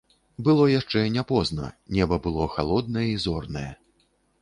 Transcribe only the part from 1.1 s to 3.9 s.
не позна, неба было халоднае і зорнае.